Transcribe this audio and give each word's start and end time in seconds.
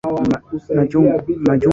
Machungwa 0.75 1.23
ni 1.27 1.35
kali. 1.45 1.65